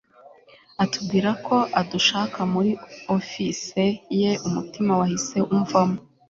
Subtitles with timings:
[0.83, 2.71] atubwirako adushaka muri
[3.17, 3.81] office
[4.21, 5.97] ye umutima wahise umvamo